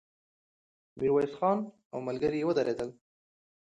ميرويس 0.97 1.33
خان 1.39 1.59
او 1.93 1.99
ملګري 2.07 2.37
يې 2.41 2.47
ودرېدل. 2.47 2.89